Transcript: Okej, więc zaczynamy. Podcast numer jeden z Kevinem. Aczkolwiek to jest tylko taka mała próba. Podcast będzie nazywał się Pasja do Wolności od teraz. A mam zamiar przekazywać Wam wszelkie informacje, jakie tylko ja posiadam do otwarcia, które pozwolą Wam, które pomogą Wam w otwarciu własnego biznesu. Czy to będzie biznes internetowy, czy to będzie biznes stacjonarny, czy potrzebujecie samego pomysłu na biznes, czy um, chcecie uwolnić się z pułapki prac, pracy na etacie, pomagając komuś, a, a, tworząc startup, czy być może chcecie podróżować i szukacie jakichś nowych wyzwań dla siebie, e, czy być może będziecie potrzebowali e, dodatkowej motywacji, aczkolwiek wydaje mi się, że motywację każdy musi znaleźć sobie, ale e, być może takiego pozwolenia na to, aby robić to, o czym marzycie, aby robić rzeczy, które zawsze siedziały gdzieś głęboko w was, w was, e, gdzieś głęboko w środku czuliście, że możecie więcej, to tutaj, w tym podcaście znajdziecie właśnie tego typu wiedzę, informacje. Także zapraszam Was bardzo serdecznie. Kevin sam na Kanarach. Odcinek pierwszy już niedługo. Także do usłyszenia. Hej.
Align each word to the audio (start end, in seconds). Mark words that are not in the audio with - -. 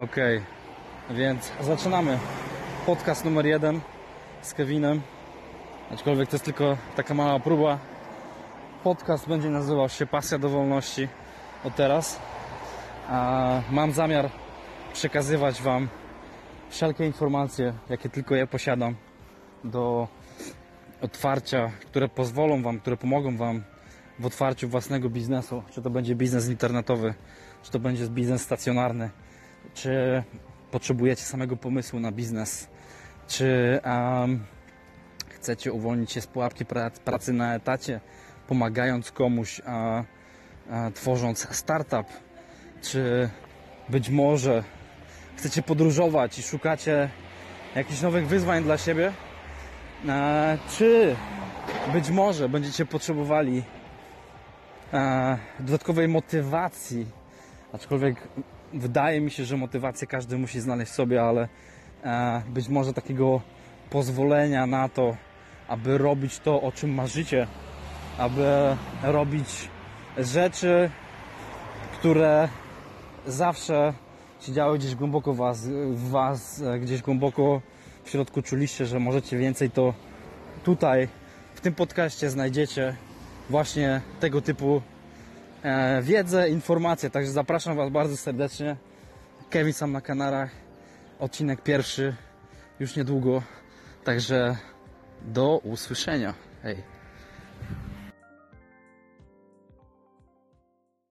Okej, 0.00 0.40
więc 1.10 1.52
zaczynamy. 1.60 2.18
Podcast 2.86 3.24
numer 3.24 3.46
jeden 3.46 3.80
z 4.42 4.54
Kevinem. 4.54 5.00
Aczkolwiek 5.92 6.28
to 6.28 6.34
jest 6.34 6.44
tylko 6.44 6.76
taka 6.96 7.14
mała 7.14 7.40
próba. 7.40 7.78
Podcast 8.84 9.28
będzie 9.28 9.48
nazywał 9.48 9.88
się 9.88 10.06
Pasja 10.06 10.38
do 10.38 10.48
Wolności 10.48 11.08
od 11.64 11.74
teraz. 11.74 12.20
A 13.08 13.60
mam 13.70 13.92
zamiar 13.92 14.30
przekazywać 14.92 15.62
Wam 15.62 15.88
wszelkie 16.70 17.06
informacje, 17.06 17.72
jakie 17.88 18.08
tylko 18.08 18.34
ja 18.34 18.46
posiadam 18.46 18.94
do 19.64 20.08
otwarcia, 21.00 21.70
które 21.86 22.08
pozwolą 22.08 22.62
Wam, 22.62 22.80
które 22.80 22.96
pomogą 22.96 23.36
Wam 23.36 23.62
w 24.18 24.26
otwarciu 24.26 24.68
własnego 24.68 25.10
biznesu. 25.10 25.62
Czy 25.70 25.82
to 25.82 25.90
będzie 25.90 26.14
biznes 26.14 26.48
internetowy, 26.48 27.14
czy 27.62 27.70
to 27.70 27.78
będzie 27.78 28.06
biznes 28.06 28.42
stacjonarny, 28.42 29.10
czy 29.74 30.22
potrzebujecie 30.70 31.22
samego 31.22 31.56
pomysłu 31.56 32.00
na 32.00 32.12
biznes, 32.12 32.68
czy 33.28 33.80
um, 33.84 34.44
chcecie 35.28 35.72
uwolnić 35.72 36.12
się 36.12 36.20
z 36.20 36.26
pułapki 36.26 36.64
prac, 36.64 36.98
pracy 36.98 37.32
na 37.32 37.54
etacie, 37.54 38.00
pomagając 38.48 39.12
komuś, 39.12 39.60
a, 39.66 40.04
a, 40.70 40.90
tworząc 40.90 41.56
startup, 41.56 42.06
czy 42.82 43.30
być 43.88 44.08
może 44.10 44.64
chcecie 45.36 45.62
podróżować 45.62 46.38
i 46.38 46.42
szukacie 46.42 47.10
jakichś 47.74 48.02
nowych 48.02 48.26
wyzwań 48.26 48.64
dla 48.64 48.78
siebie, 48.78 49.12
e, 50.08 50.58
czy 50.70 51.16
być 51.92 52.10
może 52.10 52.48
będziecie 52.48 52.86
potrzebowali 52.86 53.62
e, 54.92 55.38
dodatkowej 55.60 56.08
motywacji, 56.08 57.06
aczkolwiek 57.72 58.28
wydaje 58.72 59.20
mi 59.20 59.30
się, 59.30 59.44
że 59.44 59.56
motywację 59.56 60.06
każdy 60.06 60.38
musi 60.38 60.60
znaleźć 60.60 60.92
sobie, 60.92 61.22
ale 61.22 61.48
e, 62.04 62.42
być 62.48 62.68
może 62.68 62.92
takiego 62.92 63.40
pozwolenia 63.90 64.66
na 64.66 64.88
to, 64.88 65.16
aby 65.68 65.98
robić 65.98 66.38
to, 66.38 66.62
o 66.62 66.72
czym 66.72 66.94
marzycie, 66.94 67.46
aby 68.18 68.76
robić 69.02 69.68
rzeczy, 70.18 70.90
które 71.92 72.48
zawsze 73.26 73.92
siedziały 74.40 74.78
gdzieś 74.78 74.94
głęboko 74.94 75.34
w 75.34 75.36
was, 75.36 75.68
w 75.68 76.10
was, 76.10 76.62
e, 76.62 76.78
gdzieś 76.78 77.02
głęboko 77.02 77.60
w 78.04 78.10
środku 78.10 78.42
czuliście, 78.42 78.86
że 78.86 79.00
możecie 79.00 79.38
więcej, 79.38 79.70
to 79.70 79.94
tutaj, 80.64 81.08
w 81.54 81.60
tym 81.60 81.74
podcaście 81.74 82.30
znajdziecie 82.30 82.96
właśnie 83.50 84.00
tego 84.20 84.40
typu 84.40 84.82
wiedzę, 86.02 86.50
informacje. 86.50 87.10
Także 87.10 87.32
zapraszam 87.32 87.76
Was 87.76 87.90
bardzo 87.90 88.16
serdecznie. 88.16 88.76
Kevin 89.50 89.72
sam 89.72 89.92
na 89.92 90.00
Kanarach. 90.00 90.50
Odcinek 91.18 91.62
pierwszy 91.62 92.14
już 92.80 92.96
niedługo. 92.96 93.42
Także 94.04 94.56
do 95.22 95.58
usłyszenia. 95.58 96.34
Hej. 96.62 96.76